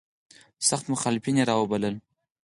[0.67, 1.95] سخت مخالفین را وبلل.